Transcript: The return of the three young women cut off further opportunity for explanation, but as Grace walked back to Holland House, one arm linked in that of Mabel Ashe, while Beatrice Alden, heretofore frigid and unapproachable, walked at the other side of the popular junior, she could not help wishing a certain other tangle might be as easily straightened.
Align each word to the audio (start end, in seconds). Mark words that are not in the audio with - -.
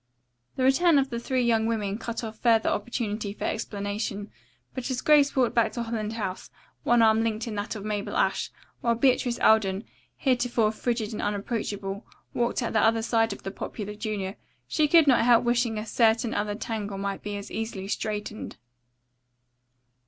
The 0.55 0.63
return 0.63 0.97
of 0.97 1.11
the 1.11 1.19
three 1.19 1.43
young 1.43 1.67
women 1.67 1.99
cut 1.99 2.23
off 2.23 2.39
further 2.39 2.69
opportunity 2.69 3.33
for 3.33 3.43
explanation, 3.43 4.31
but 4.73 4.89
as 4.89 4.99
Grace 4.99 5.35
walked 5.35 5.53
back 5.53 5.73
to 5.73 5.83
Holland 5.83 6.13
House, 6.13 6.49
one 6.81 7.03
arm 7.03 7.21
linked 7.23 7.45
in 7.47 7.53
that 7.53 7.75
of 7.75 7.85
Mabel 7.85 8.17
Ashe, 8.17 8.49
while 8.79 8.95
Beatrice 8.95 9.37
Alden, 9.39 9.83
heretofore 10.17 10.71
frigid 10.71 11.13
and 11.13 11.21
unapproachable, 11.21 12.03
walked 12.33 12.63
at 12.63 12.73
the 12.73 12.79
other 12.79 13.03
side 13.03 13.31
of 13.31 13.43
the 13.43 13.51
popular 13.51 13.93
junior, 13.93 14.37
she 14.67 14.87
could 14.87 15.05
not 15.05 15.23
help 15.23 15.43
wishing 15.43 15.77
a 15.77 15.85
certain 15.85 16.33
other 16.33 16.55
tangle 16.55 16.97
might 16.97 17.21
be 17.21 17.37
as 17.37 17.51
easily 17.51 17.87
straightened. 17.87 18.57